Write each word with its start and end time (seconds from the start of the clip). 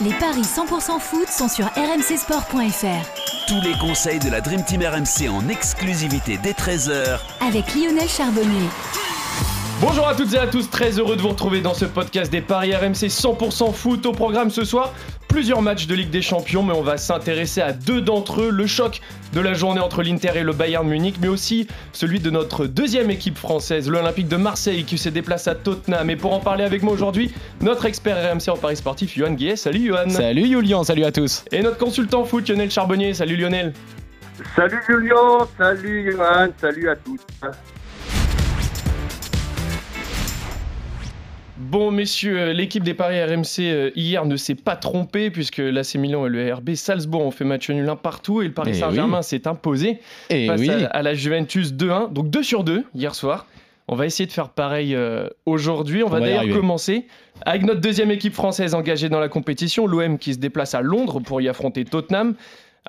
Les 0.00 0.12
paris 0.14 0.42
100% 0.42 0.98
foot 0.98 1.28
sont 1.28 1.48
sur 1.48 1.66
rmcsport.fr. 1.66 3.46
Tous 3.46 3.60
les 3.62 3.78
conseils 3.78 4.18
de 4.18 4.28
la 4.28 4.40
Dream 4.40 4.64
Team 4.64 4.82
RMC 4.82 5.28
en 5.28 5.48
exclusivité 5.48 6.36
dès 6.42 6.50
13h 6.50 7.20
Avec 7.46 7.74
Lionel 7.76 8.08
Charbonnier. 8.08 8.68
Bonjour 9.80 10.08
à 10.08 10.14
toutes 10.16 10.32
et 10.34 10.38
à 10.38 10.48
tous, 10.48 10.68
très 10.68 10.98
heureux 10.98 11.14
de 11.14 11.22
vous 11.22 11.28
retrouver 11.28 11.60
dans 11.60 11.74
ce 11.74 11.84
podcast 11.84 12.32
des 12.32 12.40
Paris 12.40 12.74
RMC 12.74 13.06
100% 13.08 13.72
foot. 13.72 14.06
Au 14.06 14.12
programme 14.12 14.50
ce 14.50 14.64
soir, 14.64 14.92
plusieurs 15.34 15.62
matchs 15.62 15.88
de 15.88 15.96
Ligue 15.96 16.10
des 16.10 16.22
Champions, 16.22 16.62
mais 16.62 16.74
on 16.74 16.82
va 16.82 16.96
s'intéresser 16.96 17.60
à 17.60 17.72
deux 17.72 18.00
d'entre 18.00 18.40
eux. 18.40 18.50
Le 18.52 18.68
choc 18.68 19.00
de 19.32 19.40
la 19.40 19.52
journée 19.52 19.80
entre 19.80 20.04
l'Inter 20.04 20.30
et 20.36 20.44
le 20.44 20.52
Bayern 20.52 20.86
Munich, 20.86 21.16
mais 21.20 21.26
aussi 21.26 21.66
celui 21.92 22.20
de 22.20 22.30
notre 22.30 22.66
deuxième 22.66 23.10
équipe 23.10 23.36
française, 23.36 23.90
l'Olympique 23.90 24.28
de 24.28 24.36
Marseille, 24.36 24.84
qui 24.84 24.96
se 24.96 25.08
déplace 25.08 25.48
à 25.48 25.56
Tottenham. 25.56 26.08
Et 26.08 26.14
pour 26.14 26.34
en 26.34 26.38
parler 26.38 26.62
avec 26.62 26.84
moi 26.84 26.92
aujourd'hui, 26.92 27.34
notre 27.60 27.84
expert 27.86 28.16
RMC 28.16 28.48
en 28.48 28.56
Paris 28.56 28.76
sportif, 28.76 29.18
Johan 29.18 29.32
Guillet. 29.32 29.56
Salut 29.56 29.88
Johan. 29.88 30.08
Salut 30.08 30.46
Julien, 30.46 30.84
salut 30.84 31.04
à 31.04 31.10
tous. 31.10 31.44
Et 31.50 31.62
notre 31.62 31.78
consultant 31.78 32.24
foot, 32.24 32.48
Lionel 32.48 32.70
Charbonnier. 32.70 33.12
Salut 33.12 33.34
Lionel. 33.34 33.72
Salut 34.54 34.82
Julien, 34.88 35.48
salut 35.58 36.12
Johan, 36.12 36.48
salut 36.60 36.88
à 36.88 36.94
tous. 36.94 37.18
Bon, 41.70 41.90
messieurs, 41.90 42.38
euh, 42.38 42.52
l'équipe 42.52 42.82
des 42.84 42.94
Paris 42.94 43.22
RMC 43.22 43.60
euh, 43.60 43.90
hier 43.96 44.26
ne 44.26 44.36
s'est 44.36 44.54
pas 44.54 44.76
trompée 44.76 45.30
puisque 45.30 45.58
l'AC 45.58 45.94
Milan 45.94 46.26
et 46.26 46.28
le 46.28 46.52
RB 46.52 46.74
Salzbourg 46.74 47.24
ont 47.24 47.30
fait 47.30 47.44
match 47.44 47.70
nul 47.70 47.88
un 47.88 47.96
partout 47.96 48.42
et 48.42 48.46
le 48.46 48.52
Paris 48.52 48.72
Eh 48.74 48.78
Saint-Germain 48.78 49.22
s'est 49.22 49.48
imposé 49.48 49.98
Et 50.28 50.46
face 50.46 50.60
oui. 50.60 50.70
à, 50.70 50.88
à 50.88 51.02
la 51.02 51.14
Juventus 51.14 51.72
2-1, 51.72 52.12
donc 52.12 52.28
2 52.28 52.42
sur 52.42 52.64
2 52.64 52.84
hier 52.94 53.14
soir. 53.14 53.46
On 53.86 53.96
va 53.96 54.06
essayer 54.06 54.26
de 54.26 54.32
faire 54.32 54.48
pareil 54.48 54.94
euh, 54.94 55.28
aujourd'hui. 55.44 56.02
On, 56.02 56.08
va 56.08 56.18
va 56.18 56.26
d'ailleurs 56.26 56.56
commencer 56.56 57.06
avec 57.44 57.64
notre 57.64 57.80
deuxième 57.80 58.10
équipe 58.10 58.32
française 58.32 58.74
engagée 58.74 59.10
dans 59.10 59.20
la 59.20 59.28
compétition, 59.28 59.86
l'OM 59.86 60.18
qui 60.18 60.32
se 60.32 60.38
déplace 60.38 60.74
à 60.74 60.80
Londres 60.80 61.20
pour 61.20 61.40
y 61.42 61.48
affronter 61.48 61.84
Tottenham. 61.84 62.34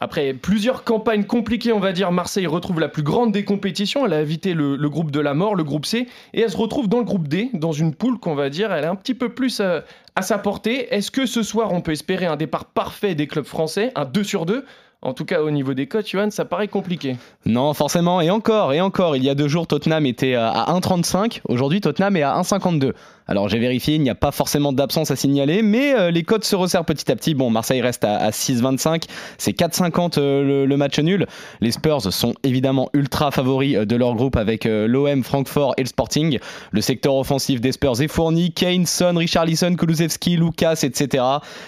Après 0.01 0.33
plusieurs 0.33 0.83
campagnes 0.83 1.23
compliquées, 1.23 1.71
on 1.71 1.79
va 1.79 1.93
dire, 1.93 2.11
Marseille 2.11 2.47
retrouve 2.47 2.81
la 2.81 2.89
plus 2.89 3.03
grande 3.03 3.31
des 3.31 3.45
compétitions. 3.45 4.05
Elle 4.05 4.11
a 4.11 4.21
évité 4.21 4.53
le, 4.53 4.89
groupe 4.89 5.09
de 5.09 5.21
la 5.21 5.33
mort, 5.33 5.55
le 5.55 5.63
groupe 5.63 5.85
C, 5.85 6.07
et 6.33 6.41
elle 6.41 6.51
se 6.51 6.57
retrouve 6.57 6.89
dans 6.89 6.99
le 6.99 7.05
groupe 7.05 7.29
D, 7.29 7.49
dans 7.53 7.71
une 7.71 7.95
poule 7.95 8.19
qu'on 8.19 8.35
va 8.35 8.49
dire, 8.49 8.73
elle 8.73 8.83
est 8.83 8.87
un 8.87 8.95
petit 8.95 9.13
peu 9.13 9.29
plus 9.29 9.61
euh, 9.61 9.79
à 10.15 10.21
sa 10.21 10.37
portée. 10.37 10.93
Est-ce 10.93 11.11
que 11.11 11.25
ce 11.25 11.43
soir, 11.43 11.71
on 11.71 11.79
peut 11.79 11.93
espérer 11.93 12.25
un 12.25 12.35
départ 12.35 12.65
parfait 12.65 13.15
des 13.15 13.27
clubs 13.27 13.45
français, 13.45 13.93
un 13.95 14.03
2 14.03 14.23
sur 14.23 14.45
2 14.45 14.65
En 15.05 15.13
tout 15.13 15.23
cas, 15.23 15.43
au 15.43 15.51
niveau 15.51 15.75
des 15.75 15.85
cotes, 15.85 16.09
Johan, 16.09 16.31
ça 16.31 16.45
paraît 16.45 16.67
compliqué. 16.67 17.15
Non, 17.45 17.75
forcément, 17.75 18.21
et 18.21 18.31
encore, 18.31 18.73
et 18.73 18.81
encore, 18.81 19.15
il 19.15 19.23
y 19.23 19.29
a 19.29 19.35
deux 19.35 19.47
jours, 19.47 19.67
Tottenham 19.67 20.07
était 20.07 20.33
à 20.33 20.65
1,35. 20.69 21.41
Aujourd'hui, 21.47 21.79
Tottenham 21.79 22.17
est 22.17 22.23
à 22.23 22.41
1,52. 22.41 22.93
Alors 23.27 23.49
j'ai 23.49 23.57
vérifié, 23.57 23.95
il 23.95 24.01
n'y 24.01 24.09
a 24.09 24.15
pas 24.15 24.31
forcément 24.31 24.71
d'absence 24.71 25.09
à 25.09 25.15
signaler, 25.15 25.63
mais 25.63 25.95
euh, 25.95 26.11
les 26.11 26.21
cotes 26.21 26.43
se 26.43 26.55
resserrent 26.55 26.85
petit 26.85 27.11
à 27.11 27.15
petit. 27.15 27.33
Bon, 27.33 27.49
Marseille 27.49 27.81
reste 27.81 28.03
à, 28.03 28.17
à 28.17 28.29
6,25, 28.29 29.05
c'est 29.39 29.57
4,50 29.57 30.19
euh, 30.19 30.65
le, 30.67 30.77
match 30.77 30.99
nul. 30.99 31.25
Les 31.59 31.71
Spurs 31.71 32.13
sont 32.13 32.35
évidemment 32.43 32.89
ultra 32.93 33.31
favoris 33.31 33.77
euh, 33.77 33.85
de 33.85 33.95
leur 33.95 34.13
groupe 34.13 34.37
avec 34.37 34.65
l'OM, 34.65 35.23
Francfort 35.23 35.73
et 35.77 35.81
le 35.81 35.87
Sporting. 35.87 36.37
Le 36.71 36.81
secteur 36.81 37.15
offensif 37.15 37.61
des 37.61 37.71
Spurs 37.71 37.99
est 38.01 38.07
fourni. 38.07 38.51
Kane, 38.51 38.85
Son, 38.85 39.15
Richarlison, 39.15 39.75
Kulusevski, 39.75 40.37
Lucas, 40.37 40.81
etc. 40.83 41.23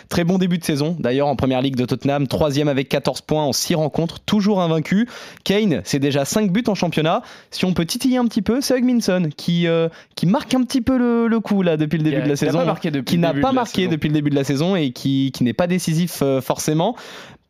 Très 0.10 0.24
bon 0.24 0.38
début 0.38 0.60
de 0.60 0.64
saison, 0.64 0.96
d'ailleurs 1.00 1.28
en 1.28 1.36
première 1.36 1.62
ligue 1.62 1.76
de 1.76 1.86
Tottenham, 1.86 2.28
troisième 2.28 2.68
avec 2.68 2.88
14 2.90 3.22
points 3.28 3.44
en 3.44 3.54
6 3.54 3.76
rencontres, 3.76 4.20
toujours 4.22 4.62
invaincu. 4.62 5.08
Kane, 5.44 5.82
c'est 5.84 6.00
déjà 6.00 6.26
5 6.26 6.52
buts 6.52 6.64
en 6.68 6.76
championnat. 6.76 7.22
Si 7.52 7.66
on 7.66 7.74
peut 7.74 7.86
titiller 7.86 8.18
un 8.18 8.26
petit 8.26 8.42
peu, 8.42 8.62
c'est 8.62 8.78
Hugminson 8.78 9.30
qui, 9.36 9.68
euh, 9.68 9.90
qui 10.16 10.26
marque 10.26 10.54
un 10.54 10.64
petit 10.64 10.82
peu 10.82 10.98
le, 10.98 11.28
le 11.28 11.40
coup 11.40 11.62
là 11.62 11.78
depuis 11.78 11.98
le 11.98 12.04
début 12.04 12.22
de 12.24 12.30
la 12.30 12.36
saison. 12.36 12.60
qui 13.06 13.18
n'a 13.18 13.34
pas 13.34 13.52
marqué 13.52 13.88
depuis 13.88 14.08
le 14.08 14.14
début 14.14 14.30
de 14.30 14.36
la 14.36 14.44
saison 14.44 14.76
et 14.76 14.92
qui, 14.92 15.32
qui 15.34 15.44
n'est 15.44 15.54
pas 15.54 15.68
décisif 15.68 16.22
euh, 16.22 16.42
forcément. 16.42 16.96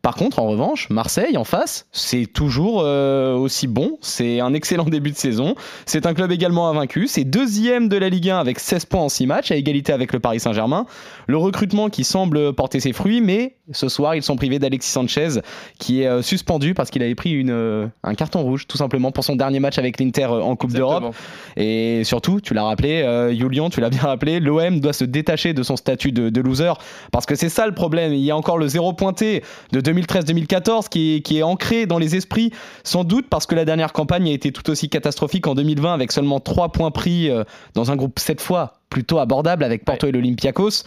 Par 0.08 0.16
contre, 0.16 0.38
en 0.38 0.46
revanche, 0.46 0.88
Marseille 0.88 1.36
en 1.36 1.44
face, 1.44 1.86
c'est 1.92 2.24
toujours 2.24 2.80
euh, 2.82 3.34
aussi 3.34 3.66
bon. 3.66 3.98
C'est 4.00 4.40
un 4.40 4.54
excellent 4.54 4.84
début 4.88 5.10
de 5.10 5.18
saison. 5.18 5.54
C'est 5.84 6.06
un 6.06 6.14
club 6.14 6.32
également 6.32 6.70
invaincu. 6.70 7.08
C'est 7.08 7.24
deuxième 7.24 7.90
de 7.90 7.98
la 7.98 8.08
Ligue 8.08 8.30
1 8.30 8.38
avec 8.38 8.58
16 8.58 8.86
points 8.86 9.02
en 9.02 9.10
6 9.10 9.26
matchs, 9.26 9.50
à 9.50 9.56
égalité 9.56 9.92
avec 9.92 10.14
le 10.14 10.18
Paris 10.18 10.40
Saint-Germain. 10.40 10.86
Le 11.26 11.36
recrutement 11.36 11.90
qui 11.90 12.04
semble 12.04 12.54
porter 12.54 12.80
ses 12.80 12.94
fruits, 12.94 13.20
mais 13.20 13.56
ce 13.72 13.90
soir, 13.90 14.14
ils 14.14 14.22
sont 14.22 14.36
privés 14.36 14.58
d'Alexis 14.58 14.90
Sanchez, 14.90 15.42
qui 15.78 16.00
est 16.00 16.06
euh, 16.06 16.22
suspendu 16.22 16.72
parce 16.72 16.90
qu'il 16.90 17.02
avait 17.02 17.14
pris 17.14 17.32
une, 17.32 17.50
euh, 17.50 17.86
un 18.02 18.14
carton 18.14 18.40
rouge, 18.40 18.66
tout 18.66 18.78
simplement, 18.78 19.12
pour 19.12 19.24
son 19.24 19.36
dernier 19.36 19.60
match 19.60 19.76
avec 19.76 20.00
l'Inter 20.00 20.24
en 20.24 20.56
Coupe 20.56 20.72
d'Europe. 20.72 21.14
Et 21.58 22.02
surtout, 22.04 22.40
tu 22.40 22.54
l'as 22.54 22.64
rappelé, 22.64 23.02
euh, 23.02 23.34
Julian, 23.34 23.68
tu 23.68 23.82
l'as 23.82 23.90
bien 23.90 24.00
rappelé, 24.00 24.40
l'OM 24.40 24.80
doit 24.80 24.94
se 24.94 25.04
détacher 25.04 25.52
de 25.52 25.62
son 25.62 25.76
statut 25.76 26.12
de, 26.12 26.30
de 26.30 26.40
loser 26.40 26.72
parce 27.12 27.26
que 27.26 27.34
c'est 27.34 27.50
ça 27.50 27.66
le 27.66 27.74
problème. 27.74 28.14
Il 28.14 28.20
y 28.20 28.30
a 28.30 28.36
encore 28.36 28.56
le 28.56 28.68
zéro 28.68 28.94
pointé 28.94 29.42
de 29.72 29.80
2013-2014 30.00 30.88
qui 30.88 31.16
est, 31.16 31.20
qui 31.20 31.38
est 31.38 31.42
ancré 31.42 31.86
dans 31.86 31.98
les 31.98 32.16
esprits, 32.16 32.52
sans 32.84 33.04
doute 33.04 33.26
parce 33.28 33.46
que 33.46 33.54
la 33.54 33.64
dernière 33.64 33.92
campagne 33.92 34.28
a 34.28 34.32
été 34.32 34.52
tout 34.52 34.68
aussi 34.70 34.88
catastrophique 34.88 35.46
en 35.46 35.54
2020 35.54 35.94
avec 35.94 36.12
seulement 36.12 36.40
3 36.40 36.72
points 36.72 36.90
pris 36.90 37.30
euh, 37.30 37.44
dans 37.74 37.90
un 37.90 37.96
groupe 37.96 38.18
cette 38.18 38.40
fois 38.40 38.74
plutôt 38.90 39.18
abordable 39.18 39.64
avec 39.64 39.84
Porto 39.84 40.06
et 40.06 40.12
l'Olympiakos. 40.12 40.84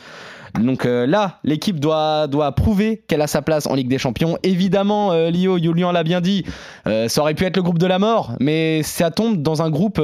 Donc 0.59 0.85
euh, 0.85 1.07
là, 1.07 1.39
l'équipe 1.43 1.79
doit, 1.79 2.27
doit 2.27 2.51
prouver 2.53 3.03
qu'elle 3.07 3.21
a 3.21 3.27
sa 3.27 3.41
place 3.41 3.67
en 3.67 3.75
Ligue 3.75 3.87
des 3.87 3.97
Champions. 3.97 4.37
Évidemment, 4.43 5.11
euh, 5.13 5.29
Lio, 5.29 5.57
Julian 5.57 5.91
l'a 5.91 6.03
bien 6.03 6.21
dit, 6.21 6.43
euh, 6.87 7.07
ça 7.07 7.21
aurait 7.21 7.33
pu 7.33 7.45
être 7.45 7.55
le 7.55 7.63
groupe 7.63 7.79
de 7.79 7.85
la 7.85 7.99
mort, 7.99 8.33
mais 8.39 8.83
ça 8.83 9.11
tombe 9.11 9.41
dans 9.41 9.61
un 9.61 9.69
groupe, 9.69 10.01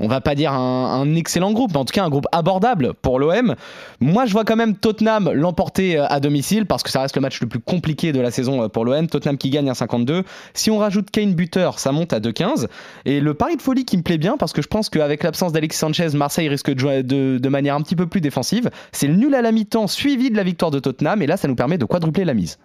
on 0.00 0.08
va 0.08 0.20
pas 0.20 0.34
dire 0.34 0.52
un, 0.52 1.14
excellent 1.14 1.52
groupe, 1.52 1.72
mais 1.72 1.78
en 1.78 1.84
tout 1.84 1.92
cas 1.92 2.04
un 2.04 2.08
groupe 2.08 2.26
abordable 2.32 2.94
pour 2.94 3.18
l'OM. 3.18 3.54
Moi, 4.00 4.26
je 4.26 4.32
vois 4.32 4.44
quand 4.44 4.56
même 4.56 4.76
Tottenham 4.76 5.30
l'emporter 5.32 5.98
euh, 5.98 6.06
à 6.08 6.20
domicile 6.20 6.66
parce 6.66 6.82
que 6.82 6.90
ça 6.90 7.00
reste 7.00 7.16
le 7.16 7.22
match 7.22 7.40
le 7.40 7.46
plus 7.46 7.60
compliqué 7.60 8.12
de 8.12 8.20
la 8.20 8.30
saison 8.30 8.62
euh, 8.62 8.68
pour 8.68 8.84
l'OM. 8.84 9.06
Tottenham 9.08 9.38
qui 9.38 9.50
gagne 9.50 9.68
à 9.70 9.74
52. 9.74 10.24
Si 10.54 10.70
on 10.70 10.78
rajoute 10.78 11.10
Kane 11.10 11.34
buteur, 11.34 11.78
ça 11.78 11.92
monte 11.92 12.12
à 12.12 12.20
2,15. 12.20 12.68
Et 13.04 13.20
le 13.20 13.34
pari 13.34 13.56
de 13.56 13.62
folie 13.62 13.84
qui 13.84 13.96
me 13.96 14.02
plaît 14.02 14.18
bien 14.18 14.36
parce 14.36 14.52
que 14.52 14.62
je 14.62 14.68
pense 14.68 14.88
qu'avec 14.88 15.22
l'absence 15.22 15.52
d'Alexis 15.52 15.78
Sanchez, 15.78 16.08
Marseille 16.14 16.48
risque 16.48 16.72
de 16.72 16.78
jouer 16.78 17.02
de, 17.02 17.38
de 17.38 17.48
manière 17.48 17.74
un 17.74 17.82
petit 17.82 17.96
peu 17.96 18.06
plus 18.06 18.20
défensive. 18.20 18.70
C'est 18.92 19.08
le 19.08 19.14
nul 19.14 19.34
à 19.34 19.42
la 19.42 19.52
mi-temps 19.52 19.86
suivi 19.86 20.30
de 20.30 20.36
la 20.36 20.42
victoire 20.42 20.70
de 20.70 20.78
Tottenham 20.78 21.22
et 21.22 21.26
là, 21.26 21.36
ça 21.36 21.48
nous 21.48 21.56
permet 21.56 21.78
de 21.78 21.84
quadrupler 21.84 22.24
la 22.24 22.34
mise. 22.34 22.58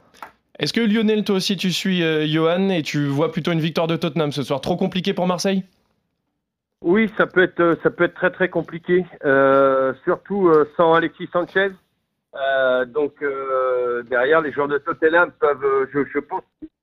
Est-ce 0.60 0.72
que 0.72 0.82
Lionel, 0.82 1.24
toi 1.24 1.38
aussi, 1.38 1.58
tu 1.58 1.72
suis 1.72 2.04
euh, 2.04 2.28
Johan 2.28 2.70
et 2.70 2.84
tu 2.84 3.08
vois 3.08 3.32
plutôt 3.32 3.52
une 3.52 3.60
victoire 3.60 3.88
de 3.88 3.96
Tottenham 3.96 4.32
ce 4.32 4.44
soir? 4.44 4.62
Trop 4.62 4.76
compliqué 4.76 5.14
pour 5.14 5.26
Marseille? 5.26 5.64
Oui, 6.84 7.10
ça 7.18 7.26
peut 7.28 7.44
être, 7.44 7.60
euh, 7.62 7.76
ça 7.82 7.90
peut 7.90 8.04
être 8.04 8.14
très 8.14 8.30
très 8.32 8.50
compliqué, 8.50 9.06
euh, 9.26 9.94
surtout 10.04 10.50
euh, 10.50 10.70
sans 10.78 10.94
Alexis 10.94 11.30
Sanchez. 11.32 11.72
Euh, 12.36 12.86
donc 12.86 13.14
euh, 13.22 14.04
derrière, 14.04 14.42
les 14.42 14.52
joueurs 14.52 14.68
de 14.68 14.78
Tottenham 14.80 15.32
peuvent, 15.40 15.88
je, 15.94 16.00
je 16.14 16.20
pense, 16.20 16.42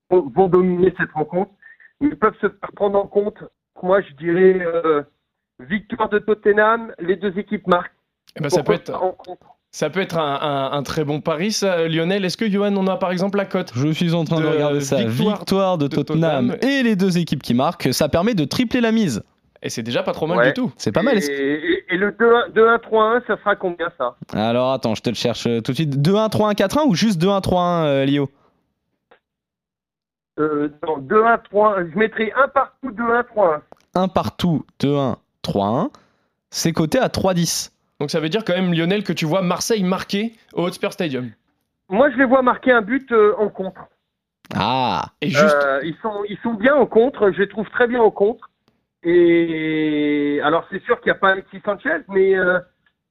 vont, 0.09 0.27
vont 0.35 0.47
dominer 0.47 0.93
cette 0.97 1.11
rencontre. 1.11 1.51
Ils 1.99 2.15
peuvent 2.17 2.33
se 2.41 2.47
faire 2.49 2.71
prendre 2.75 2.97
en 2.97 3.05
compte. 3.07 3.37
Moi, 3.83 4.01
je 4.01 4.13
dirais 4.15 4.59
euh, 4.65 5.03
victoire 5.59 6.09
de 6.09 6.19
Tottenham, 6.19 6.93
les 6.99 7.15
deux 7.15 7.37
équipes 7.37 7.67
marquent. 7.67 7.93
Eh 8.37 8.41
ben, 8.41 8.49
ça, 8.49 8.63
peut 8.63 8.73
être, 8.73 8.91
ça 9.71 9.89
peut 9.89 10.05
un, 10.13 10.17
un- 10.17 10.71
un 10.71 10.83
très 10.83 11.03
bon 11.03 11.19
pari, 11.21 11.51
ça, 11.51 11.87
Lionel. 11.87 12.23
Est-ce 12.25 12.37
que 12.37 12.49
Johan, 12.49 12.75
on 12.77 12.87
a 12.87 12.97
par 12.97 13.11
exemple 13.11 13.37
la 13.37 13.45
cote 13.45 13.71
Je 13.75 13.89
suis 13.91 14.13
en 14.13 14.23
train 14.23 14.37
de, 14.39 14.43
De, 14.45 14.47
regarder 14.47 14.81
ça. 14.81 15.03
victoire 15.03 15.37
Victoire, 15.39 15.77
de, 15.77 15.87
de 15.87 15.95
Tottenham, 15.95 16.51
Tottenham. 16.51 16.69
et 16.71 16.81
les 16.83 16.95
deux 16.95 17.17
équipes 17.17 17.43
qui 17.43 17.53
marquent. 17.53 17.93
Ça 17.93 18.09
permet 18.09 18.33
de 18.33 18.45
tripler 18.45 18.81
la 18.81 18.91
mise. 18.91 19.21
Et 19.63 19.69
c'est 19.69 19.83
déjà 19.83 20.01
pas 20.03 20.11
trop 20.13 20.25
mal 20.27 20.39
Ouais. 20.39 20.47
du 20.47 20.53
tout. 20.53 20.71
C'est 20.77 20.91
pas 20.91 21.03
mal. 21.03 21.15
Et, 21.15 21.17
est-ce- 21.19 21.31
et- 21.31 21.85
et 21.93 21.97
le 21.97 22.11
2-1, 22.11 22.49
2-1-3-1, 22.53 23.21
ça 23.27 23.37
sera 23.37 23.55
combien 23.55 23.91
ça? 23.97 24.15
Alors 24.33 24.71
attends, 24.73 24.95
je 24.95 25.01
te 25.03 25.09
le 25.09 25.15
cherche 25.15 25.45
euh, 25.45 25.61
tout 25.61 25.71
de 25.71 25.75
suite. 25.77 25.97
2-1, 26.01 26.29
3-1, 26.29 26.53
4-1 26.55 26.85
ou 26.87 26.95
juste 26.95 27.21
2-1, 27.21 27.41
3-1, 27.41 27.85
euh, 27.85 28.05
Lio? 28.05 28.29
Euh, 30.39 30.69
non, 30.87 30.97
2-1-3-1. 30.99 31.91
Je 31.91 31.97
mettrai 31.97 32.31
un 32.35 32.47
partout, 32.47 32.91
2-1-3-1. 32.91 33.61
1 33.93 34.07
partout, 34.07 34.65
2-1, 34.79 35.17
3-1. 35.43 35.89
C'est 36.49 36.73
coté 36.73 36.97
à 36.97 37.07
3-10. 37.09 37.71
Donc 37.99 38.09
ça 38.09 38.19
veut 38.19 38.29
dire 38.29 38.43
quand 38.43 38.53
même, 38.53 38.73
Lionel, 38.73 39.03
que 39.03 39.13
tu 39.13 39.25
vois 39.25 39.41
Marseille 39.41 39.83
marquer 39.83 40.33
au 40.53 40.63
Hotspur 40.63 40.91
Stadium. 40.93 41.29
Moi, 41.89 42.09
je 42.09 42.17
les 42.17 42.25
vois 42.25 42.41
marquer 42.41 42.71
un 42.71 42.81
but 42.81 43.11
euh, 43.11 43.33
en 43.37 43.49
contre. 43.49 43.81
Ah 44.55 45.05
Et 45.21 45.29
juste, 45.29 45.55
Euh, 45.63 45.81
ils, 45.83 45.95
sont, 46.01 46.23
ils 46.27 46.37
sont 46.41 46.53
bien 46.53 46.75
au 46.75 46.85
contre, 46.87 47.31
je 47.31 47.39
les 47.41 47.47
trouve 47.47 47.69
très 47.69 47.87
bien 47.87 48.01
au 48.01 48.11
contre. 48.11 48.49
Et 49.03 50.39
alors, 50.43 50.67
c'est 50.71 50.81
sûr 50.83 50.99
qu'il 51.01 51.11
n'y 51.11 51.17
a 51.17 51.19
pas 51.19 51.31
Alexis 51.31 51.61
Sanchez, 51.65 52.01
mais 52.09 52.35
euh, 52.37 52.59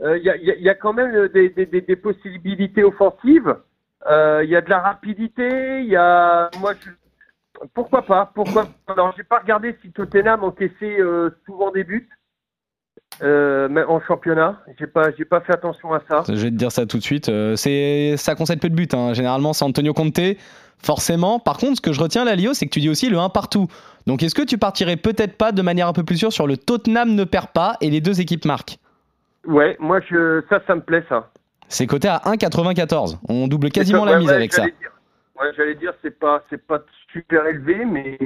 euh, 0.02 0.18
il 0.18 0.24
y, 0.24 0.30
a, 0.30 0.36
y 0.36 0.50
a- 0.50 0.56
y 0.56 0.68
a 0.68 0.74
quand 0.74 0.92
même 0.92 1.28
des, 1.28 1.50
des- 1.50 1.66
des- 1.66 1.96
possibilités 1.96 2.84
offensives. 2.84 3.54
Euh, 4.08 4.40
Il 4.44 4.50
y 4.50 4.56
a 4.56 4.60
de 4.60 4.70
la 4.70 4.80
rapidité, 4.80 5.80
il 5.82 5.88
y 5.88 5.96
a. 5.96 6.50
Moi, 6.60 6.72
je- 6.74 7.66
pourquoi 7.74 8.02
pas 8.02 8.30
Pourquoi 8.34 8.68
Alors, 8.86 9.12
j'ai 9.16 9.24
pas 9.24 9.40
regardé 9.40 9.76
si 9.82 9.92
Tottenham 9.92 10.44
encaissait 10.44 10.98
souvent 11.44 11.70
des 11.70 11.84
buts. 11.84 12.08
Euh, 13.22 13.68
mais 13.70 13.82
en 13.84 14.00
championnat. 14.00 14.60
J'ai 14.78 14.86
pas, 14.86 15.10
j'ai 15.16 15.24
pas 15.24 15.40
fait 15.40 15.52
attention 15.52 15.92
à 15.92 16.00
ça. 16.08 16.22
Je 16.28 16.32
vais 16.34 16.50
te 16.50 16.56
dire 16.56 16.72
ça 16.72 16.86
tout 16.86 16.98
de 16.98 17.02
suite. 17.02 17.28
Euh, 17.28 17.56
c'est 17.56 18.14
ça 18.16 18.34
concède 18.34 18.60
peu 18.60 18.68
de 18.70 18.74
buts. 18.74 18.88
hein. 18.92 19.12
Généralement, 19.12 19.52
c'est 19.52 19.64
Antonio 19.64 19.92
Conte. 19.92 20.18
Forcément. 20.82 21.38
Par 21.38 21.58
contre, 21.58 21.76
ce 21.76 21.80
que 21.82 21.92
je 21.92 22.00
retiens 22.00 22.24
là, 22.24 22.34
Lio, 22.36 22.54
c'est 22.54 22.64
que 22.64 22.70
tu 22.70 22.80
dis 22.80 22.88
aussi 22.88 23.10
le 23.10 23.18
1 23.18 23.28
partout. 23.28 23.66
Donc, 24.06 24.22
est-ce 24.22 24.34
que 24.34 24.40
tu 24.40 24.56
partirais 24.56 24.96
peut-être 24.96 25.36
pas 25.36 25.52
de 25.52 25.60
manière 25.60 25.86
un 25.88 25.92
peu 25.92 26.04
plus 26.04 26.16
sûre 26.16 26.32
sur 26.32 26.46
le 26.46 26.56
Tottenham 26.56 27.14
ne 27.14 27.24
perd 27.24 27.48
pas 27.48 27.76
et 27.82 27.90
les 27.90 28.00
deux 28.00 28.22
équipes 28.22 28.46
marquent? 28.46 28.78
Ouais, 29.46 29.76
moi 29.78 30.00
je, 30.08 30.42
ça, 30.48 30.60
ça 30.66 30.74
me 30.74 30.80
plaît 30.80 31.04
ça. 31.10 31.30
C'est 31.68 31.86
coté 31.86 32.08
à 32.08 32.18
1,94. 32.24 33.18
On 33.28 33.46
double 33.46 33.68
quasiment 33.70 34.04
Ouais, 34.04 34.12
la 34.12 34.18
mise 34.20 34.28
ouais, 34.28 34.34
avec 34.34 34.52
ça. 34.54 34.62
j'allais 34.62 34.74
dire- 34.80 34.90
Ouais, 35.38 35.46
j'allais 35.56 35.74
dire, 35.74 35.92
c'est 36.02 36.18
pas, 36.18 36.42
c'est 36.48 36.66
pas 36.66 36.80
super 37.12 37.46
élevé, 37.46 37.84
mais 37.84 38.18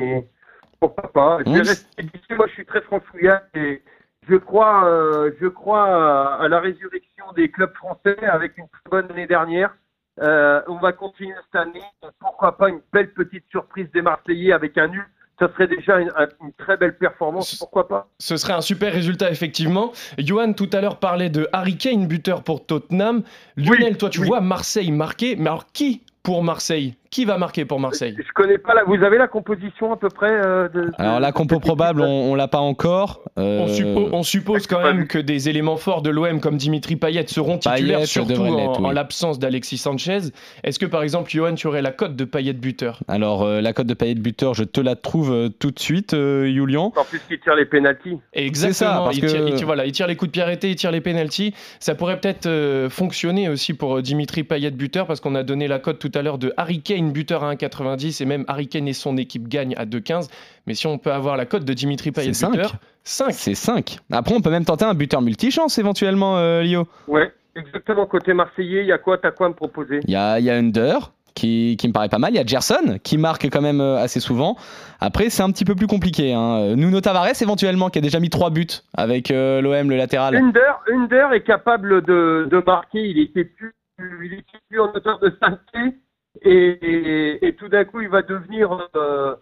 pourquoi 0.80 1.12
pas. 1.12 1.38
Je 1.46 1.50
vais 1.52 1.58
rester 1.60 2.02
ici. 2.02 2.34
Moi, 2.36 2.46
je 2.48 2.52
suis 2.52 2.66
très 2.66 2.82
franchouillard 2.82 3.40
et 3.54 3.82
je 4.28 4.36
crois, 4.36 4.84
euh, 4.86 5.30
je 5.40 5.46
crois 5.48 5.84
à, 5.86 6.42
à 6.44 6.48
la 6.48 6.60
résurrection 6.60 7.24
des 7.36 7.50
clubs 7.50 7.74
français 7.74 8.16
avec 8.26 8.56
une 8.58 8.68
très 8.68 8.90
bonne 8.90 9.10
année 9.10 9.26
dernière. 9.26 9.74
Euh, 10.22 10.60
on 10.68 10.76
va 10.76 10.92
continuer 10.92 11.34
cette 11.46 11.60
année. 11.60 11.82
Pourquoi 12.20 12.56
pas 12.56 12.68
une 12.68 12.80
belle 12.92 13.12
petite 13.12 13.44
surprise 13.50 13.88
des 13.92 14.02
Marseillais 14.02 14.52
avec 14.52 14.78
un 14.78 14.86
nul 14.88 15.04
Ça 15.40 15.48
serait 15.52 15.66
déjà 15.66 15.98
une, 15.98 16.10
un- 16.16 16.28
une 16.40 16.52
très 16.52 16.76
belle 16.76 16.96
performance. 16.96 17.56
Pourquoi 17.56 17.88
pas 17.88 18.06
Ce 18.20 18.36
serait 18.36 18.52
un 18.52 18.60
super 18.60 18.92
résultat, 18.92 19.30
effectivement. 19.30 19.92
Johan, 20.18 20.52
tout 20.52 20.70
à 20.72 20.80
l'heure, 20.80 20.98
parlait 21.00 21.30
de 21.30 21.48
Harry 21.52 21.76
Kane, 21.76 22.06
buteur 22.06 22.44
pour 22.44 22.64
Tottenham. 22.64 23.24
Lionel, 23.56 23.96
toi, 23.98 24.08
tu 24.08 24.20
oui. 24.20 24.28
vois 24.28 24.40
Marseille 24.40 24.92
marquer. 24.92 25.34
Mais 25.34 25.48
alors, 25.50 25.66
qui 25.72 26.02
pour 26.22 26.44
Marseille? 26.44 26.94
Qui 27.14 27.24
va 27.26 27.38
marquer 27.38 27.64
pour 27.64 27.78
Marseille 27.78 28.16
Je 28.18 28.32
connais 28.34 28.58
pas 28.58 28.74
la. 28.74 28.82
Vous 28.82 29.04
avez 29.04 29.18
la 29.18 29.28
composition 29.28 29.92
à 29.92 29.96
peu 29.96 30.08
près 30.08 30.32
euh, 30.32 30.68
de, 30.68 30.90
Alors 30.98 31.20
la 31.20 31.30
compo 31.30 31.60
probable, 31.60 32.00
on, 32.00 32.32
on 32.32 32.34
l'a 32.34 32.48
pas 32.48 32.58
encore. 32.58 33.20
Euh, 33.38 33.60
on, 33.60 33.66
suppo- 33.68 34.08
on 34.10 34.22
suppose 34.24 34.66
quand 34.66 34.82
même 34.82 35.06
que 35.06 35.18
des 35.18 35.48
éléments 35.48 35.76
forts 35.76 36.02
de 36.02 36.10
l'OM 36.10 36.40
comme 36.40 36.56
Dimitri 36.56 36.96
Payet 36.96 37.24
seront 37.28 37.56
titulaires, 37.58 37.98
Payet 37.98 38.06
surtout 38.06 38.40
en, 38.40 38.56
l'être, 38.56 38.80
oui. 38.80 38.86
en 38.86 38.90
l'absence 38.90 39.38
d'Alexis 39.38 39.78
Sanchez. 39.78 40.18
Est-ce 40.64 40.80
que, 40.80 40.86
par 40.86 41.04
exemple, 41.04 41.30
Johan, 41.30 41.54
tu 41.54 41.68
aurais 41.68 41.82
la 41.82 41.92
cote 41.92 42.16
de 42.16 42.24
Payet 42.24 42.52
buteur? 42.54 42.98
Alors 43.06 43.44
euh, 43.44 43.60
la 43.60 43.72
cote 43.72 43.86
de 43.86 43.94
Payet 43.94 44.16
buteur, 44.16 44.54
je 44.54 44.64
te 44.64 44.80
la 44.80 44.96
trouve 44.96 45.32
euh, 45.32 45.48
tout 45.48 45.70
de 45.70 45.78
suite, 45.78 46.14
euh, 46.14 46.46
Julian. 46.52 46.92
En 46.96 47.04
plus, 47.04 47.20
qui 47.28 47.38
tire 47.38 47.54
les 47.54 47.64
pénalties. 47.64 48.18
Exactement. 48.32 48.90
ça, 48.90 49.00
parce 49.04 49.16
il, 49.16 49.20
que- 49.22 49.26
tire, 49.28 49.46
il 49.48 49.54
tire- 49.54 49.66
voilà, 49.66 49.86
il 49.86 49.92
tire 49.92 50.08
les 50.08 50.16
coups 50.16 50.30
de 50.30 50.32
pied 50.32 50.42
arrêtés, 50.42 50.70
il 50.70 50.74
tire 50.76 50.90
les 50.90 51.00
pénalties. 51.00 51.54
Ça 51.78 51.94
pourrait 51.94 52.18
peut-être 52.18 52.46
euh, 52.46 52.90
fonctionner 52.90 53.48
aussi 53.48 53.72
pour 53.72 54.02
Dimitri 54.02 54.42
Payet 54.42 54.72
buteur 54.72 55.06
parce 55.06 55.20
qu'on 55.20 55.36
a 55.36 55.44
donné 55.44 55.68
la 55.68 55.78
cote 55.78 56.00
tout 56.00 56.10
à 56.16 56.22
l'heure 56.22 56.38
de 56.38 56.52
Harry 56.56 56.80
Kane 56.80 57.03
buteur 57.12 57.44
à 57.44 57.54
1,90 57.54 58.22
et 58.22 58.26
même 58.26 58.44
Harry 58.48 58.68
Kane 58.68 58.88
et 58.88 58.92
son 58.92 59.16
équipe 59.16 59.48
gagnent 59.48 59.74
à 59.76 59.86
2,15. 59.86 60.28
Mais 60.66 60.74
si 60.74 60.86
on 60.86 60.98
peut 60.98 61.12
avoir 61.12 61.36
la 61.36 61.46
cote 61.46 61.64
de 61.64 61.72
Dimitri 61.72 62.12
Payet 62.12 62.32
C'est 62.32 62.46
buteur, 62.50 62.76
5. 63.04 63.32
5. 63.32 63.32
C'est 63.32 63.54
5. 63.54 63.98
Après, 64.12 64.34
on 64.34 64.40
peut 64.40 64.50
même 64.50 64.64
tenter 64.64 64.84
un 64.84 64.94
buteur 64.94 65.22
multichance 65.22 65.78
éventuellement, 65.78 66.38
euh, 66.38 66.62
Lio. 66.62 66.86
Ouais, 67.08 67.32
exactement. 67.56 68.06
Côté 68.06 68.32
Marseillais, 68.34 68.82
il 68.82 68.86
y 68.86 68.92
a 68.92 68.98
quoi 68.98 69.18
T'as 69.18 69.30
quoi 69.30 69.46
à 69.46 69.48
me 69.50 69.54
proposer? 69.54 70.00
Il 70.04 70.10
y 70.10 70.16
a, 70.16 70.38
il 70.38 70.44
y 70.44 70.50
a 70.50 70.56
Under 70.56 71.12
qui, 71.34 71.76
qui 71.78 71.88
me 71.88 71.92
paraît 71.92 72.08
pas 72.08 72.18
mal. 72.18 72.32
Il 72.32 72.36
y 72.36 72.40
a 72.40 72.46
Gerson 72.46 72.98
qui 73.02 73.18
marque 73.18 73.44
quand 73.44 73.60
même 73.60 73.80
euh, 73.80 73.98
assez 73.98 74.20
souvent. 74.20 74.56
Après, 75.00 75.30
c'est 75.30 75.42
un 75.42 75.50
petit 75.50 75.64
peu 75.64 75.74
plus 75.74 75.86
compliqué. 75.86 76.32
Hein. 76.32 76.76
Nuno 76.76 77.00
Tavares 77.00 77.42
éventuellement 77.42 77.90
qui 77.90 77.98
a 77.98 78.02
déjà 78.02 78.20
mis 78.20 78.30
3 78.30 78.50
buts 78.50 78.66
avec 78.96 79.30
euh, 79.30 79.60
l'OM, 79.60 79.90
le 79.90 79.96
latéral. 79.96 80.36
Under, 80.36 80.80
Under 80.92 81.32
est 81.32 81.42
capable 81.42 82.02
de, 82.02 82.48
de 82.50 82.62
marquer. 82.64 83.08
Il 83.08 83.18
était 83.18 83.44
plus, 83.44 83.74
il 83.98 84.32
était 84.34 84.58
plus 84.68 84.80
en 84.80 84.92
hauteur 84.94 85.18
de 85.18 85.36
5 85.40 85.58
pieds 85.72 85.94
et, 86.42 86.50
et, 86.52 87.46
et 87.46 87.54
tout 87.56 87.68
d'un 87.68 87.84
coup, 87.84 88.00
il 88.00 88.08
va 88.08 88.22
devenir 88.22 88.70
euh, 88.96 89.34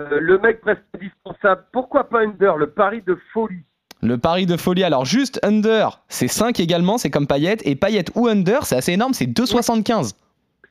euh, 0.00 0.18
le 0.20 0.38
mec 0.38 0.60
presque 0.60 0.82
indispensable. 0.94 1.64
Pourquoi 1.72 2.04
pas 2.04 2.20
Under 2.20 2.56
Le 2.56 2.68
pari 2.68 3.02
de 3.02 3.16
folie? 3.32 3.62
Le 4.02 4.18
pari 4.18 4.46
de 4.46 4.56
folie. 4.56 4.82
Alors 4.84 5.04
juste 5.04 5.38
Under, 5.44 6.00
c'est 6.08 6.26
5 6.28 6.58
également, 6.60 6.98
c'est 6.98 7.10
comme 7.10 7.26
Payet. 7.26 7.58
Et 7.64 7.76
Payet 7.76 8.04
ou 8.16 8.26
Under, 8.26 8.64
c'est 8.66 8.76
assez 8.76 8.92
énorme, 8.92 9.12
c'est 9.14 9.26
2,75. 9.26 10.14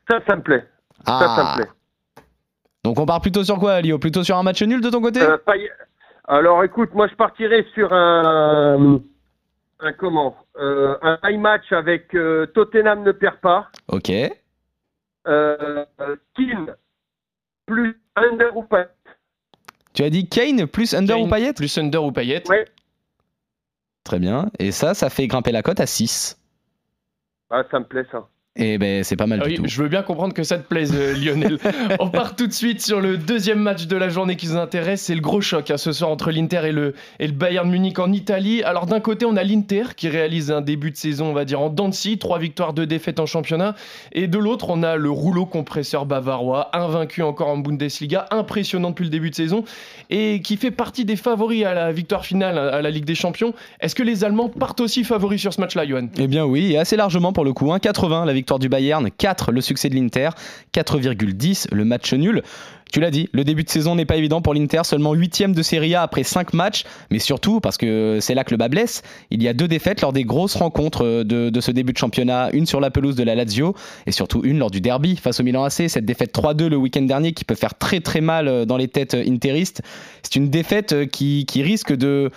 Ça, 0.10 0.20
ça 0.28 0.36
me 0.36 0.42
plaît. 0.42 0.66
Ça, 1.06 1.20
ça 1.20 1.26
Ah. 1.38 1.56
me 1.58 1.62
plaît. 1.64 1.72
Donc 2.84 3.00
on 3.00 3.06
part 3.06 3.22
plutôt 3.22 3.44
sur 3.44 3.58
quoi, 3.60 3.80
Lio? 3.82 4.00
Plutôt 4.00 4.24
sur 4.24 4.36
un 4.38 4.44
match 4.44 4.62
nul 4.64 4.82
de 4.82 4.90
ton 4.90 5.02
côté? 5.02 5.22
Euh, 5.22 5.38
Alors, 6.28 6.64
écoute, 6.64 6.90
moi, 6.94 7.08
je 7.08 7.16
partirais 7.16 7.66
sur 7.74 7.94
un, 7.94 9.00
un 9.80 9.94
comment? 9.94 10.36
Euh, 10.60 10.96
Un 11.02 11.18
high 11.24 11.40
match 11.40 11.72
avec 11.72 12.14
euh, 12.16 12.48
Tottenham 12.48 13.04
ne 13.04 13.12
perd 13.12 13.38
pas. 13.38 13.68
Ok. 13.88 14.12
Euh, 15.28 15.86
Keane 16.36 16.76
plus 17.66 18.02
Under 18.16 18.56
ou 18.56 18.64
pas? 18.64 18.88
Tu 19.94 20.04
as 20.04 20.10
dit 20.10 20.28
Kane 20.28 20.68
plus 20.68 20.94
Under 20.94 21.16
Kane 21.16 21.26
ou 21.26 21.30
Payet? 21.30 21.54
Plus 21.54 21.78
Under 21.78 22.04
ou 22.04 22.12
Payet. 22.12 22.44
Ouais. 22.50 22.66
Très 24.04 24.20
bien. 24.20 24.50
Et 24.60 24.72
ça, 24.72 24.94
ça 24.94 25.10
fait 25.10 25.28
grimper 25.28 25.52
la 25.52 25.62
cote 25.62 25.80
à 25.80 25.86
6. 25.86 26.40
Ah, 27.50 27.64
ça 27.70 27.80
me 27.80 27.86
plaît 27.86 28.06
ça. 28.12 28.28
Et 28.58 28.78
ben 28.78 29.02
c'est 29.06 29.16
pas 29.16 29.28
mal 29.28 29.40
Ah 29.42 29.46
du 29.46 29.52
oui, 29.52 29.56
tout. 29.60 29.64
je 29.66 29.82
veux 29.82 29.88
bien 29.88 30.02
comprendre 30.02 30.34
que 30.34 30.44
ça 30.44 30.58
te 30.58 30.68
plaise, 30.68 30.92
euh, 30.94 31.14
Lionel. 31.16 31.58
On 32.02 32.10
part 32.10 32.36
tout 32.36 32.48
de 32.48 32.52
suite 32.52 32.82
sur 32.82 33.00
le 33.00 33.16
deuxième 33.16 33.60
match 33.60 33.88
de 33.88 33.96
la 33.96 34.10
journée 34.10 34.36
qui 34.36 34.48
nous 34.48 34.58
intéresse. 34.58 35.04
C'est 35.04 35.16
le 35.16 35.22
gros 35.22 35.40
choc 35.40 35.72
hein, 35.72 35.78
ce 35.78 35.94
soir 35.94 36.10
entre 36.12 36.32
l'Inter 36.32 36.64
et 36.66 36.74
le, 36.74 36.94
et 37.22 37.28
le 37.28 37.32
Bayern 37.34 37.70
Munich 37.70 37.98
en 38.00 38.12
Italie. 38.12 38.62
Alors 38.64 38.88
d'un 38.88 39.00
côté, 39.00 39.26
on 39.26 39.38
a 39.38 39.44
l'Inter 39.44 39.84
qui 39.96 40.10
réalise 40.10 40.52
un 40.52 40.60
début 40.60 40.92
de 40.92 40.98
saison, 40.98 41.28
on 41.28 41.34
va 41.34 41.46
dire, 41.46 41.62
en 41.62 41.70
dents 41.70 41.88
de 41.88 41.94
scie, 41.94 42.18
trois 42.18 42.40
victoires, 42.40 42.74
deux 42.74 42.86
défaites 42.86 43.22
en 43.22 43.26
championnat. 43.26 43.74
Et 44.12 44.28
de 44.28 44.38
l'autre, 44.38 44.70
on 44.70 44.84
a 44.84 44.98
le 44.98 45.10
rouleau 45.10 45.46
compresseur 45.46 46.06
bavarois, 46.06 46.76
invaincu 46.76 47.22
encore 47.22 47.48
en 47.48 47.58
Bundesliga, 47.58 48.26
impressionnant 48.32 48.90
depuis 48.90 49.06
le 49.06 49.12
début 49.12 49.30
de 49.30 49.36
saison, 49.36 49.64
et 50.10 50.42
qui 50.42 50.58
fait 50.58 50.72
partie 50.72 51.06
des 51.06 51.16
favoris 51.16 51.64
à 51.64 51.74
la 51.74 51.94
victoire 51.94 52.26
finale 52.26 52.58
à 52.58 52.82
la 52.82 52.90
Ligue 52.90 53.06
des 53.06 53.16
Champions. 53.16 53.54
Est-ce 53.80 53.96
que 53.96 54.04
les 54.04 54.26
Allemands 54.26 54.50
partent 54.50 54.82
aussi 54.82 55.06
favoris 55.06 55.40
sur 55.40 55.54
ce 55.54 55.62
match-là, 55.62 55.88
Johan? 55.88 56.10
Eh 56.20 56.28
bien 56.28 56.44
oui, 56.44 56.74
et 56.74 56.78
assez 56.78 56.98
largement 56.98 57.32
pour 57.32 57.46
le 57.46 57.54
coup. 57.54 57.68
1,80 57.68 58.26
la 58.26 58.34
victoire 58.34 58.41
du 58.60 58.70
Bayern, 58.70 59.10
4 59.10 59.52
le 59.52 59.62
succès 59.62 59.90
de 59.90 59.96
l'Inter, 59.96 60.30
4,10 60.74 61.68
le 61.72 61.86
match 61.86 62.14
nul. 62.14 62.44
Tu 62.92 63.00
l'as 63.00 63.12
dit, 63.12 63.30
le 63.32 63.46
début 63.46 63.64
de 63.64 63.70
saison 63.70 63.96
n'est 63.96 64.06
pas 64.06 64.18
évident 64.18 64.42
pour 64.42 64.54
l'Inter, 64.54 64.82
seulement 64.84 65.16
8ème 65.16 65.54
de 65.54 65.62
Serie 65.62 65.96
A 65.96 66.02
après 66.02 66.24
5 66.24 66.54
matchs, 66.54 66.84
mais 67.10 67.20
surtout 67.20 67.62
parce 67.62 67.78
que 67.78 68.18
c'est 68.20 68.36
là 68.36 68.44
que 68.44 68.52
le 68.52 68.58
bas 68.58 68.68
blesse, 68.68 69.02
il 69.30 69.42
y 69.42 69.48
a 69.48 69.54
deux 69.54 69.70
défaites 69.70 70.02
lors 70.02 70.12
des 70.12 70.26
grosses 70.26 70.56
rencontres 70.56 71.06
euh, 71.06 71.24
de, 71.24 71.62
ce 71.62 71.72
début 71.72 71.94
de 71.94 71.98
championnat, 71.98 72.50
une 72.52 72.66
sur 72.66 72.82
la 72.82 72.92
pelouse 72.92 73.16
de 73.16 73.24
la 73.24 73.36
Lazio 73.36 73.76
et 74.08 74.12
surtout 74.12 74.42
une 74.44 74.60
lors 74.60 74.72
du 74.72 74.82
derby 74.82 75.16
face 75.16 75.40
au 75.40 75.44
Milan 75.44 75.64
AC, 75.64 75.88
cette 75.88 76.06
défaite 76.06 76.36
3-2 76.36 76.68
le 76.68 76.76
week-end 76.76 77.04
dernier 77.04 77.32
qui 77.32 77.46
peut 77.46 77.56
faire 77.56 77.78
très 77.78 78.02
très 78.02 78.20
mal 78.20 78.50
euh, 78.50 78.66
dans 78.66 78.78
les 78.78 78.90
têtes 78.90 79.14
euh, 79.14 79.24
interistes. 79.26 79.82
C'est 80.24 80.36
une 80.36 80.50
défaite 80.50 81.10
qui 81.10 81.46
risque 81.64 81.96
de 81.96 82.30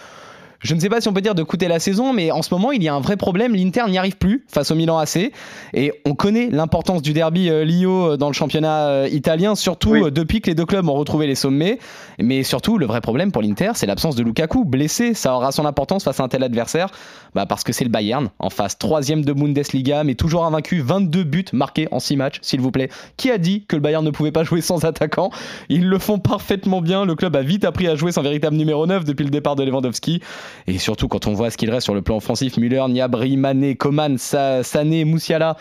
je 0.64 0.74
ne 0.74 0.80
sais 0.80 0.88
pas 0.88 1.02
si 1.02 1.08
on 1.08 1.12
peut 1.12 1.20
dire 1.20 1.34
de 1.34 1.42
coûter 1.42 1.68
la 1.68 1.78
saison, 1.78 2.14
mais 2.14 2.30
en 2.30 2.40
ce 2.40 2.52
moment, 2.52 2.72
il 2.72 2.82
y 2.82 2.88
a 2.88 2.94
un 2.94 3.00
vrai 3.00 3.18
problème. 3.18 3.54
L'Inter 3.54 3.82
n'y 3.86 3.98
arrive 3.98 4.16
plus 4.16 4.46
face 4.48 4.70
au 4.70 4.74
Milan 4.74 4.96
AC. 4.96 5.30
Et 5.74 5.92
on 6.06 6.14
connaît 6.14 6.48
l'importance 6.50 7.02
du 7.02 7.12
derby 7.12 7.50
euh, 7.50 7.64
Lio 7.64 8.12
euh, 8.12 8.16
dans 8.16 8.28
le 8.28 8.32
championnat 8.32 8.86
euh, 8.88 9.08
italien, 9.12 9.56
surtout 9.56 9.90
Oui. 9.90 10.10
depuis 10.10 10.40
que 10.40 10.48
les 10.48 10.54
deux 10.54 10.64
clubs 10.64 10.88
ont 10.88 10.94
retrouvé 10.94 11.26
les 11.26 11.34
sommets. 11.34 11.78
Mais 12.18 12.42
surtout, 12.44 12.78
le 12.78 12.86
vrai 12.86 13.02
problème 13.02 13.30
pour 13.30 13.42
l'Inter, 13.42 13.72
c'est 13.74 13.84
l'absence 13.84 14.16
de 14.16 14.22
Lukaku. 14.22 14.64
Blessé, 14.64 15.12
ça 15.12 15.34
aura 15.34 15.52
son 15.52 15.66
importance 15.66 16.02
face 16.02 16.18
à 16.18 16.24
un 16.24 16.28
tel 16.28 16.42
adversaire. 16.42 16.88
Bah, 17.34 17.44
parce 17.44 17.62
que 17.62 17.74
c'est 17.74 17.84
le 17.84 17.90
Bayern, 17.90 18.30
en 18.38 18.48
face, 18.48 18.78
troisième 18.78 19.22
de 19.22 19.34
Bundesliga, 19.34 20.02
mais 20.02 20.14
toujours 20.14 20.46
invaincu. 20.46 20.80
22 20.80 21.24
buts 21.24 21.44
marqués 21.52 21.88
en 21.90 21.98
6 21.98 22.16
matchs, 22.16 22.38
s'il 22.40 22.62
vous 22.62 22.70
plaît. 22.70 22.88
Qui 23.18 23.30
a 23.30 23.36
dit 23.36 23.66
que 23.66 23.76
le 23.76 23.82
Bayern 23.82 24.02
ne 24.02 24.10
pouvait 24.10 24.32
pas 24.32 24.44
jouer 24.44 24.62
sans 24.62 24.86
attaquant? 24.86 25.30
Ils 25.68 25.86
le 25.86 25.98
font 25.98 26.18
parfaitement 26.18 26.80
bien. 26.80 27.04
Le 27.04 27.16
club 27.16 27.36
a 27.36 27.42
vite 27.42 27.66
appris 27.66 27.86
à 27.86 27.96
jouer 27.96 28.12
sans 28.12 28.22
véritable 28.22 28.56
numéro 28.56 28.86
9 28.86 29.04
depuis 29.04 29.24
le 29.24 29.30
départ 29.30 29.56
de 29.56 29.62
Lewandowski. 29.62 30.22
Et 30.66 30.78
surtout, 30.78 31.08
quand 31.08 31.26
on 31.26 31.32
voit 31.34 31.50
ce 31.50 31.56
qu'il 31.56 31.70
reste 31.70 31.84
sur 31.84 31.94
le 31.94 32.02
plan 32.02 32.16
offensif, 32.16 32.56
Müller, 32.56 32.84
Niabri, 32.88 33.36
Mané, 33.36 33.76
Coman, 33.76 34.18
Sa- 34.18 34.62
Sané, 34.62 35.04
Moussiala, 35.04 35.56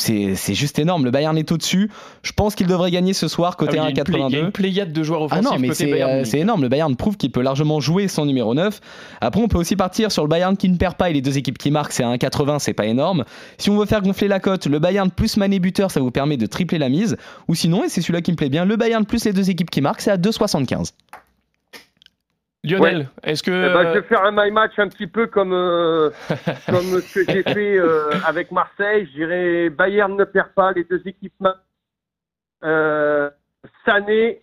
c'est 0.00 0.36
juste 0.54 0.78
énorme. 0.78 1.04
Le 1.04 1.10
Bayern 1.10 1.36
est 1.36 1.50
au-dessus. 1.50 1.90
Je 2.22 2.30
pense 2.30 2.54
qu'il 2.54 2.68
devrait 2.68 2.92
gagner 2.92 3.12
ce 3.14 3.26
soir, 3.26 3.54
Ah 3.54 3.58
côté 3.58 3.80
oui, 3.80 3.86
il 3.90 3.96
y 3.96 3.98
a 3.98 4.02
une 4.02 4.04
play- 4.04 4.14
Il 4.14 4.20
y 4.20 4.22
a 4.22 4.28
1,82. 4.28 4.44
une 4.46 4.52
pléiade 4.52 4.92
de 4.92 5.02
joueurs 5.02 5.22
Ah 5.22 5.24
offensifs 5.24 5.50
non, 5.50 5.58
mais 5.58 5.74
c'est 5.74 6.02
euh, 6.02 6.24
c'est 6.24 6.38
énorme. 6.38 6.62
Le 6.62 6.68
Bayern 6.68 6.94
prouve 6.94 7.16
qu'il 7.16 7.32
peut 7.32 7.40
largement 7.42 7.80
jouer 7.80 8.06
sans 8.06 8.24
numéro 8.24 8.54
9. 8.54 8.80
Après, 9.20 9.40
on 9.42 9.48
peut 9.48 9.58
aussi 9.58 9.74
partir 9.74 10.12
sur 10.12 10.22
le 10.22 10.28
Bayern 10.28 10.56
qui 10.56 10.68
ne 10.68 10.76
perd 10.76 10.94
pas 10.94 11.10
et 11.10 11.12
les 11.14 11.20
deux 11.20 11.36
équipes 11.36 11.58
qui 11.58 11.72
marquent, 11.72 11.90
c'est 11.90 12.04
à 12.04 12.10
1,80, 12.10 12.60
c'est 12.60 12.74
pas 12.74 12.86
énorme. 12.86 13.24
Si 13.58 13.70
on 13.70 13.76
veut 13.76 13.86
faire 13.86 14.02
gonfler 14.02 14.28
la 14.28 14.38
cote, 14.38 14.66
le 14.66 14.78
Bayern 14.78 15.10
plus 15.10 15.36
Mané 15.36 15.58
buteur, 15.58 15.90
ça 15.90 15.98
vous 15.98 16.12
permet 16.12 16.36
de 16.36 16.46
tripler 16.46 16.78
la 16.78 16.88
mise. 16.90 17.16
Ou 17.48 17.56
sinon, 17.56 17.82
et 17.82 17.88
c'est 17.88 18.00
celui-là 18.00 18.20
qui 18.22 18.30
me 18.30 18.36
plaît 18.36 18.50
bien, 18.50 18.64
le 18.64 18.76
Bayern 18.76 19.04
plus 19.04 19.24
les 19.24 19.32
deux 19.32 19.50
équipes 19.50 19.70
qui 19.70 19.80
marquent, 19.80 20.00
c'est 20.02 20.12
à 20.12 20.16
2,75. 20.16 20.92
Lionel, 22.68 23.08
est-ce 23.22 23.42
que. 23.42 23.50
Eh 23.50 23.72
ben, 23.72 23.94
je 23.94 23.98
vais 23.98 24.06
faire 24.06 24.24
un 24.24 24.32
my 24.32 24.50
match 24.50 24.78
un 24.78 24.88
petit 24.88 25.06
peu 25.06 25.26
comme, 25.26 25.52
euh, 25.52 26.10
comme 26.66 27.00
ce 27.00 27.14
que 27.14 27.32
j'ai 27.32 27.42
fait 27.42 27.78
euh, 27.78 28.10
avec 28.26 28.50
Marseille. 28.52 29.06
Je 29.06 29.18
dirais 29.18 29.70
Bayern 29.70 30.16
ne 30.16 30.24
perd 30.24 30.50
pas, 30.54 30.72
les 30.72 30.84
deux 30.84 31.02
équipes. 31.06 31.46
Euh, 32.64 33.30
Sané 33.84 34.42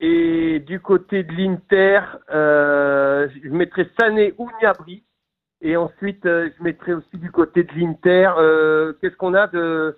et 0.00 0.60
du 0.60 0.80
côté 0.80 1.22
de 1.22 1.32
l'Inter, 1.32 2.00
euh, 2.32 3.28
je 3.42 3.48
mettrai 3.50 3.88
Sané 3.98 4.34
ou 4.38 4.48
Niabri. 4.60 5.04
Et 5.60 5.76
ensuite, 5.76 6.24
je 6.24 6.62
mettrai 6.62 6.94
aussi 6.94 7.16
du 7.18 7.30
côté 7.30 7.62
de 7.62 7.72
l'Inter. 7.76 8.30
Qu'est-ce 9.00 9.14
qu'on 9.16 9.34
a 9.34 9.46
de, 9.46 9.96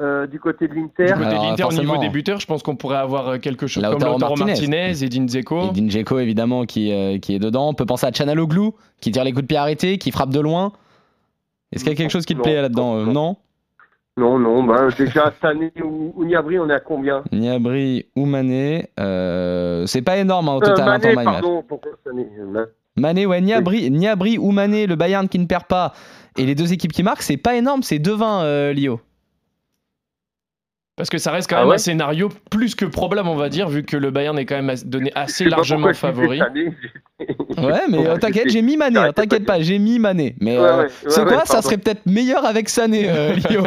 euh, 0.00 0.26
du 0.26 0.40
côté 0.40 0.66
de 0.68 0.74
l'Inter 0.74 1.06
Du 1.06 1.12
côté 1.12 1.24
Alors, 1.26 1.42
de 1.42 1.48
l'Inter, 1.48 1.64
au 1.64 1.80
niveau 1.80 1.96
des 1.98 2.08
buteurs, 2.08 2.40
je 2.40 2.46
pense 2.46 2.62
qu'on 2.62 2.76
pourrait 2.76 2.96
avoir 2.98 3.28
euh, 3.28 3.38
quelque 3.38 3.66
chose 3.66 3.82
Lautaro 3.82 3.98
comme 3.98 4.12
Lautaro 4.12 4.36
Martinez. 4.36 4.52
Martinez, 4.90 5.04
Edin 5.04 5.26
Dzeko. 5.26 5.72
Et 5.74 5.80
Dzeko 5.80 6.18
évidemment 6.18 6.64
qui, 6.64 6.92
euh, 6.92 7.18
qui 7.18 7.34
est 7.34 7.38
dedans. 7.38 7.68
On 7.68 7.74
peut 7.74 7.86
penser 7.86 8.06
à 8.06 8.12
Chanaloglu 8.12 8.70
qui 9.00 9.10
tire 9.12 9.24
les 9.24 9.32
coups 9.32 9.42
de 9.42 9.46
pied 9.46 9.56
arrêtés, 9.56 9.98
qui 9.98 10.10
frappe 10.10 10.30
de 10.30 10.40
loin. 10.40 10.72
Est-ce 11.72 11.84
qu'il 11.84 11.92
y 11.92 11.96
a 11.96 11.96
quelque 11.96 12.10
chose 12.10 12.26
qui 12.26 12.34
te 12.34 12.38
Non, 12.38 12.44
plaît 12.44 12.62
là-dedans 12.62 12.96
Euh, 12.96 13.04
non. 13.06 13.12
Non 13.12 13.36
Non, 14.16 14.38
non, 14.38 14.64
ben, 14.64 14.88
déjà 14.96 15.32
Sané 15.40 15.72
ou, 15.82 16.12
ou 16.16 16.24
Niabri, 16.24 16.58
on 16.58 16.68
est 16.70 16.74
à 16.74 16.80
combien 16.80 17.24
Niabri 17.32 18.06
ou 18.14 18.26
Mané, 18.26 18.88
euh, 19.00 19.86
c'est 19.86 20.02
pas 20.02 20.16
énorme 20.18 20.48
hein, 20.48 20.54
au 20.54 20.60
total 20.60 20.88
en 20.88 20.98
temps 20.98 21.08
Mané, 21.08 21.14
match. 21.14 21.24
pardon, 21.24 21.64
pourquoi 21.66 21.92
Mané, 22.96 23.26
ouais, 23.26 23.40
Niabri, 23.40 23.90
Niabri 23.90 24.38
ou 24.38 24.52
Mané, 24.52 24.86
le 24.86 24.94
Bayern 24.94 25.28
qui 25.28 25.40
ne 25.40 25.46
perd 25.46 25.64
pas 25.64 25.92
Et 26.38 26.46
les 26.46 26.54
deux 26.54 26.72
équipes 26.72 26.92
qui 26.92 27.02
marquent, 27.02 27.22
c'est 27.22 27.36
pas 27.36 27.56
énorme, 27.56 27.82
c'est 27.82 27.98
2-20 27.98 28.42
euh, 28.44 28.72
Lio. 28.72 29.00
Parce 30.96 31.10
que 31.10 31.18
ça 31.18 31.32
reste 31.32 31.50
quand 31.50 31.56
Ah 31.56 31.60
même 31.60 31.68
ouais 31.70 31.74
un 31.74 31.78
scénario 31.78 32.28
plus 32.50 32.76
que 32.76 32.84
probable, 32.84 33.26
on 33.28 33.34
va 33.34 33.48
dire, 33.48 33.68
vu 33.68 33.82
que 33.82 33.96
le 33.96 34.10
Bayern 34.12 34.38
est 34.38 34.46
quand 34.46 34.62
même 34.62 34.76
donné 34.84 35.10
assez 35.16 35.44
largement 35.44 35.92
favori. 35.92 36.40
Ouais, 37.56 37.82
mais 37.88 38.06
euh, 38.06 38.16
t'inquiète, 38.16 38.50
j'ai 38.50 38.60
mis 38.62 38.76
Mané, 38.76 38.98
hein, 38.98 39.12
t'inquiète 39.12 39.46
pas 39.46 39.60
j'ai 39.60 39.78
mis 39.78 39.98
Mané. 39.98 40.34
Mais 40.40 40.58
Ouais, 40.58 40.64
euh, 40.64 40.76
ouais, 40.78 40.82
ouais, 40.84 40.88
c'est 41.08 41.20
ouais, 41.22 41.26
quoi? 41.28 41.44
Ça 41.44 41.54
pardon. 41.54 41.62
serait 41.68 41.78
peut-être 41.78 42.04
meilleur 42.06 42.44
avec 42.44 42.68
Sané, 42.68 43.08
euh, 43.08 43.34
Lio. 43.50 43.62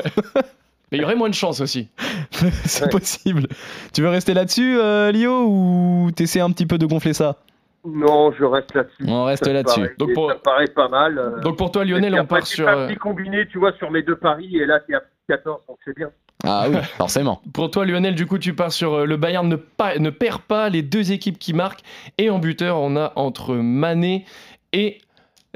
Mais 0.92 0.98
il 0.98 1.02
y 1.02 1.04
aurait 1.04 1.16
moins 1.16 1.30
de 1.30 1.34
chance 1.34 1.62
aussi. 1.62 1.90
c'est 2.66 2.84
Ouais. 2.84 2.90
possible. 2.90 3.48
Tu 3.94 4.02
veux 4.02 4.10
rester 4.10 4.34
là-dessus, 4.34 4.78
euh, 4.80 5.12
Lio, 5.12 5.46
ou 5.48 6.12
t'essaies 6.16 6.42
un 6.42 6.52
petit 6.52 6.66
peu 6.66 6.78
de 6.78 6.86
gonfler 6.86 7.14
ça? 7.14 7.38
Non, 7.86 8.32
je 8.34 8.44
reste 8.44 8.74
là-dessus. 8.76 9.04
On 9.08 9.24
reste 9.24 9.48
là-dessus. 9.48 9.96
Donc 9.98 10.14
pour- 10.14 10.30
Ça 10.30 10.38
paraît 10.44 10.68
pas 10.68 10.90
mal. 10.90 11.18
euh. 11.18 11.40
Donc 11.40 11.58
pour 11.58 11.72
toi, 11.72 11.86
Lionel, 11.86 12.14
on 12.20 12.26
part 12.26 12.46
sur. 12.46 12.68
un 12.68 12.88
petit 12.88 12.96
combiné, 12.98 13.48
tu 13.48 13.60
vois, 13.60 13.72
sur 13.74 13.90
mes 13.92 14.02
deux 14.02 14.18
paris, 14.18 14.58
et 14.58 14.66
là, 14.66 14.80
t'es 14.86 14.94
à 14.96 15.02
14, 15.30 15.62
donc 15.68 15.78
c'est 15.86 15.96
bien. 15.96 16.10
Ah 16.48 16.68
oui, 16.70 16.78
forcément. 16.98 17.42
Pour 17.54 17.70
toi, 17.70 17.86
Lionel, 17.86 18.16
du 18.16 18.26
coup, 18.26 18.38
tu 18.38 18.54
pars 18.54 18.72
sur 18.72 18.94
euh, 18.94 19.06
le 19.06 19.18
Bayern 19.18 19.48
ne, 19.48 19.56
pas, 19.58 19.98
ne 20.00 20.10
perd 20.10 20.42
pas 20.42 20.70
les 20.70 20.82
deux 20.82 21.12
équipes 21.12 21.38
qui 21.38 21.54
marquent. 21.54 21.82
Et 22.18 22.30
en 22.30 22.40
buteur, 22.40 22.78
on 22.80 22.96
a 22.96 23.12
entre 23.16 23.56
Mané 23.56 24.26
et. 24.74 25.00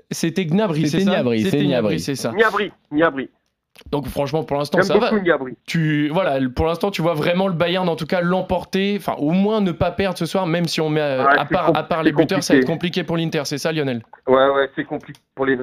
C'était 0.09 0.45
Gnabry, 0.45 0.81
c'est 0.83 0.99
C'était 0.99 1.03
ça? 1.05 1.11
Gnabry, 1.11 1.43
c'est 1.43 1.49
C'était 1.51 1.65
Gnabry. 1.65 1.99
c'est 1.99 2.15
ça. 2.15 2.31
Niabri, 2.33 2.71
Niabri. 2.91 3.29
Donc 3.89 4.07
franchement, 4.07 4.43
pour 4.43 4.57
l'instant, 4.57 4.81
ça 4.81 4.97
va. 4.97 5.11
Tu, 5.65 6.09
voilà, 6.09 6.37
pour 6.55 6.65
l'instant, 6.67 6.91
tu 6.91 7.01
vois 7.01 7.13
vraiment 7.13 7.47
le 7.47 7.53
Bayern, 7.53 7.87
en 7.89 7.95
tout 7.95 8.05
cas, 8.05 8.21
l'emporter. 8.21 8.95
Enfin, 8.97 9.15
au 9.17 9.31
moins 9.31 9.59
ne 9.61 9.71
pas 9.71 9.91
perdre 9.91 10.17
ce 10.17 10.25
soir, 10.25 10.47
même 10.47 10.65
si 10.65 10.79
on 10.81 10.89
met 10.89 11.01
Ouais, 11.01 11.25
à, 11.37 11.45
part, 11.45 11.71
à 11.75 12.03
les 12.03 12.11
buteurs, 12.11 12.43
ça 12.43 12.53
va 12.53 12.59
être 12.59 12.65
compliqué. 12.67 13.03
pour 13.03 13.17
l'Inter. 13.17 13.41
C'est 13.45 13.57
ça, 13.57 13.71
Lionel? 13.71 14.01
Ouais, 14.27 14.49
ouais, 14.49 14.69
c'est 14.75 14.85
compliqué 14.85 15.19
pour 15.35 15.45
les 15.45 15.57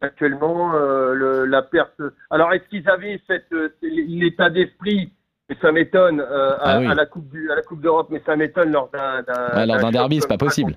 actuellement. 0.00 0.74
euh, 0.74 1.12
le- 1.14 1.44
la 1.44 1.62
perte. 1.62 2.00
Alors, 2.30 2.52
est-ce 2.52 2.68
qu'ils 2.68 2.88
avaient 2.88 3.20
cette, 3.26 3.52
euh, 3.52 3.68
l'état 3.82 4.50
d'esprit? 4.50 5.12
Et 5.50 5.56
ça 5.60 5.72
m'étonne 5.72 6.20
euh, 6.20 6.52
à, 6.52 6.76
Ah 6.76 6.78
oui. 6.80 6.86
à 6.86 6.94
la 6.94 7.04
coupe 7.04 7.28
du, 7.28 7.50
à 7.50 7.54
la 7.56 7.60
coupe 7.62 7.82
d'Europe, 7.82 8.08
mais 8.10 8.22
ça 8.24 8.34
m'étonne 8.34 8.72
lors 8.72 8.88
d'un 8.90 9.22
Ouais, 9.54 9.66
lors 9.66 9.78
d'un 9.78 9.90
derby, 9.90 10.20
c'est 10.20 10.26
pas 10.28 10.38
possible. 10.38 10.74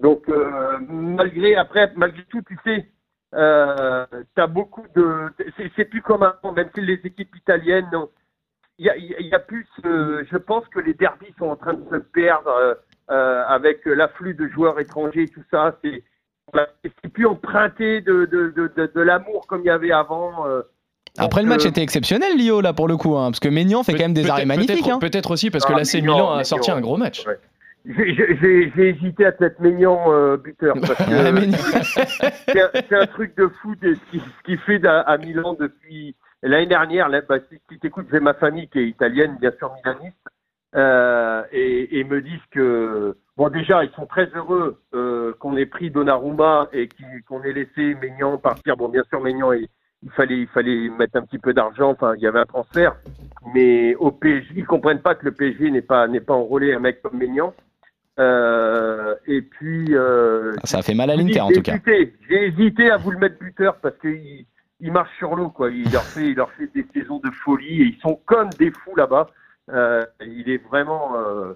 Donc 0.00 0.28
euh, 0.28 0.78
malgré 0.88 1.56
après 1.56 1.92
malgré 1.96 2.22
tout, 2.30 2.40
tu 2.42 2.56
sais, 2.64 2.86
euh, 3.34 4.06
t'as 4.34 4.46
beaucoup 4.46 4.84
de. 4.94 5.28
C'est 5.76 5.84
plus 5.84 6.02
comme 6.02 6.22
avant, 6.22 6.52
même 6.52 6.70
si 6.74 6.80
les 6.80 7.00
équipes 7.04 7.34
italiennes. 7.36 7.88
Il 8.80 8.86
y 8.86 8.90
a, 8.90 8.96
il 8.96 9.26
y 9.26 9.34
a 9.34 9.38
plus. 9.40 9.66
euh, 9.84 10.24
je 10.30 10.36
pense 10.36 10.64
que 10.68 10.78
les 10.78 10.94
derbys 10.94 11.34
sont 11.38 11.46
en 11.48 11.56
train 11.56 11.74
de 11.74 11.84
se 11.90 11.96
perdre 11.96 12.48
euh, 12.50 12.74
euh, 13.10 13.42
avec 13.48 13.84
l'afflux 13.86 14.34
de 14.34 14.46
joueurs 14.48 14.78
étrangers, 14.78 15.26
tout 15.28 15.42
ça. 15.50 15.76
C'est 15.82 16.04
c'est 17.02 17.08
plus 17.12 17.26
emprunté 17.26 18.00
de 18.00 18.24
de, 18.26 18.52
de, 18.56 18.70
de, 18.76 18.90
de 18.94 19.00
l'amour 19.00 19.46
comme 19.48 19.60
il 19.62 19.66
y 19.66 19.70
avait 19.70 19.90
avant. 19.92 20.46
euh. 20.46 20.62
Après, 21.18 21.42
le 21.42 21.48
match 21.48 21.64
euh, 21.66 21.70
était 21.70 21.82
exceptionnel, 21.82 22.36
Lio, 22.38 22.60
là, 22.60 22.72
pour 22.72 22.86
le 22.86 22.96
coup. 22.96 23.16
hein, 23.16 23.30
parce 23.32 23.40
que 23.40 23.48
Maignan 23.48 23.82
fait 23.82 23.92
quand 23.94 24.04
même 24.04 24.14
des 24.14 24.30
arrêts 24.30 24.44
magnifiques. 24.46 24.76
Peut-être 24.84 24.90
hein. 24.94 24.98
peut-être 25.00 25.30
aussi 25.32 25.50
parce 25.50 25.64
que 25.66 25.72
Ah, 25.72 25.78
l'AC 25.78 25.94
Milan 25.94 26.30
a 26.32 26.44
sorti 26.44 26.70
un 26.70 26.80
gros 26.80 26.96
match. 26.96 27.26
Ouais. 27.26 27.36
J'ai- 27.88 28.88
hésité 28.88 29.24
à 29.24 29.32
te 29.32 29.42
mettre 29.42 29.60
Maignan 29.62 29.98
euh, 30.08 30.36
buteur 30.36 30.74
c'est 32.86 32.92
un, 32.94 33.06
truc 33.06 33.34
de 33.36 33.48
fou 33.62 33.74
de 33.76 33.94
ce 33.94 34.00
qui- 34.10 34.18
ce 34.20 34.42
qu'il 34.44 34.58
fait 34.58 34.84
à, 34.86 35.00
à 35.00 35.16
Milan 35.16 35.56
depuis 35.58 36.14
l'année 36.42 36.66
dernière. 36.66 37.08
Là, 37.08 37.22
bah, 37.26 37.36
si 37.50 37.58
si 37.70 37.78
t'écoutes, 37.78 38.06
j'ai 38.12 38.20
ma 38.20 38.34
famille 38.34 38.68
qui 38.68 38.78
est 38.80 38.88
italienne, 38.88 39.38
bien 39.40 39.52
sûr 39.58 39.72
milaniste, 39.74 40.16
euh, 40.76 41.42
et, 41.50 41.98
et 41.98 42.04
me 42.04 42.20
disent 42.20 42.44
que 42.50 43.16
bon 43.38 43.48
déjà 43.48 43.82
ils 43.84 43.90
sont 43.92 44.04
très 44.06 44.26
heureux 44.34 44.82
euh, 44.94 45.32
qu'on 45.38 45.56
ait 45.56 45.64
pris 45.66 45.90
Donnarumma 45.90 46.68
et 46.74 46.88
qu'on 47.26 47.42
ait 47.42 47.52
laissé 47.54 47.94
Maignan 47.94 48.36
partir. 48.36 48.76
Bon, 48.76 48.88
bien 48.90 49.02
sûr 49.08 49.20
Maignan, 49.22 49.52
il, 49.52 49.66
il 50.02 50.10
fallait 50.10 50.40
il 50.40 50.46
fallait 50.48 50.90
mettre 50.90 51.16
un 51.16 51.22
petit 51.22 51.38
peu 51.38 51.54
d'argent. 51.54 51.90
Enfin, 51.92 52.12
il 52.16 52.22
y 52.22 52.26
avait 52.26 52.40
un 52.40 52.44
transfert, 52.46 52.96
mais 53.54 53.94
au 53.94 54.10
PSG, 54.10 54.52
ils 54.56 54.66
comprennent 54.66 55.00
pas 55.00 55.14
que 55.14 55.24
le 55.24 55.32
PSG 55.32 55.70
n'est 55.70 55.80
pas 55.80 56.06
n'est 56.06 56.20
pas 56.20 56.34
enrôlé 56.34 56.74
un 56.74 56.80
mec 56.80 57.00
comme 57.00 57.16
Maignan. 57.16 57.54
Euh, 58.18 59.14
et 59.26 59.42
puis 59.42 59.94
euh, 59.94 60.54
Ça 60.64 60.78
a 60.78 60.82
fait 60.82 60.94
mal 60.94 61.10
à 61.10 61.16
l'Inter, 61.16 61.40
en 61.40 61.50
tout 61.50 61.62
cas. 61.62 61.76
J'ai 61.86 62.46
hésité 62.46 62.90
à 62.90 62.96
vous 62.96 63.10
le 63.12 63.18
mettre 63.18 63.38
buteur 63.38 63.76
parce 63.76 63.96
qu'il 63.98 64.44
il 64.80 64.92
marche 64.92 65.16
sur 65.18 65.34
l'eau, 65.34 65.50
quoi. 65.50 65.70
Il 65.70 65.90
leur 65.90 66.04
fait, 66.04 66.28
il 66.28 66.34
leur 66.34 66.50
fait 66.52 66.68
des 66.74 66.86
saisons 66.94 67.18
de 67.18 67.30
folie 67.30 67.82
et 67.82 67.84
ils 67.84 68.00
sont 68.00 68.20
comme 68.26 68.48
des 68.58 68.70
fous 68.70 68.96
là-bas. 68.96 69.28
Euh, 69.70 70.04
il 70.24 70.48
est 70.48 70.62
vraiment, 70.68 71.16
euh, 71.16 71.52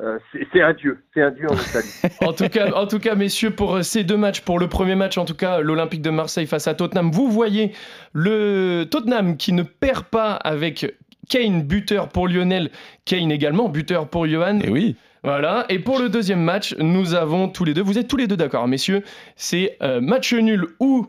euh, 0.00 0.18
c'est 0.52 0.62
un 0.62 0.74
dieu, 0.74 1.02
c'est 1.12 1.22
un 1.22 1.30
dieu 1.30 1.46
en 1.50 1.54
Italie. 1.54 2.16
En 2.26 2.32
tout 2.32 2.48
cas, 2.48 2.72
en 2.72 2.86
tout 2.86 2.98
cas, 2.98 3.14
messieurs, 3.14 3.50
pour 3.50 3.82
ces 3.82 4.04
deux 4.04 4.16
matchs, 4.16 4.42
pour 4.42 4.58
le 4.58 4.68
premier 4.68 4.94
match, 4.94 5.18
en 5.18 5.24
tout 5.24 5.34
cas, 5.34 5.60
l'Olympique 5.60 6.02
de 6.02 6.10
Marseille 6.10 6.46
face 6.46 6.68
à 6.68 6.74
Tottenham, 6.74 7.10
vous 7.10 7.30
voyez 7.30 7.72
le 8.12 8.84
Tottenham 8.90 9.36
qui 9.36 9.52
ne 9.52 9.62
perd 9.62 10.04
pas 10.04 10.34
avec 10.34 10.94
Kane, 11.28 11.62
buteur 11.62 12.08
pour 12.08 12.28
Lionel, 12.28 12.70
Kane 13.04 13.30
également, 13.30 13.68
buteur 13.68 14.08
pour 14.08 14.26
Johan. 14.26 14.60
Et 14.60 14.70
oui. 14.70 14.96
Voilà. 15.22 15.66
Et 15.68 15.78
pour 15.78 15.98
le 15.98 16.08
deuxième 16.08 16.42
match, 16.42 16.74
nous 16.78 17.14
avons 17.14 17.48
tous 17.48 17.64
les 17.64 17.74
deux, 17.74 17.82
vous 17.82 17.98
êtes 17.98 18.08
tous 18.08 18.16
les 18.16 18.26
deux 18.26 18.36
d'accord, 18.36 18.68
messieurs, 18.68 19.02
c'est 19.36 19.76
euh, 19.82 20.00
match 20.00 20.32
nul 20.32 20.66
ou 20.80 21.06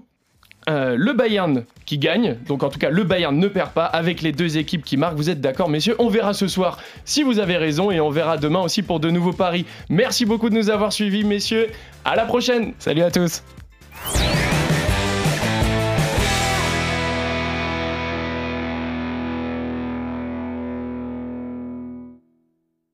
euh, 0.70 0.96
le 0.98 1.14
Bayern 1.14 1.64
qui 1.86 1.98
gagne. 1.98 2.38
Donc 2.48 2.64
en 2.64 2.70
tout 2.70 2.80
cas, 2.80 2.90
le 2.90 3.04
Bayern 3.04 3.38
ne 3.38 3.48
perd 3.48 3.72
pas 3.72 3.86
avec 3.86 4.22
les 4.22 4.32
deux 4.32 4.58
équipes 4.58 4.84
qui 4.84 4.98
marquent. 4.98 5.16
Vous 5.16 5.30
êtes 5.30 5.42
d'accord, 5.42 5.70
messieurs? 5.70 5.96
On 6.00 6.10
verra 6.10 6.34
ce 6.34 6.48
soir 6.48 6.80
si 7.06 7.24
vous 7.24 7.40
avez 7.40 7.58
raison 7.58 7.92
et 7.92 8.00
on 8.00 8.10
verra 8.10 8.38
demain 8.38 8.60
aussi 8.60 8.84
pour 8.84 9.00
de 9.00 9.10
nouveaux 9.10 9.34
paris. 9.34 9.66
Merci 9.90 10.26
beaucoup 10.26 10.50
de 10.50 10.56
nous 10.56 10.70
avoir 10.70 10.94
suivis, 10.94 11.24
messieurs. 11.24 11.68
À 12.06 12.16
la 12.16 12.26
prochaine. 12.26 12.74
Salut 12.78 13.02
à 13.02 13.12
tous. 13.12 13.44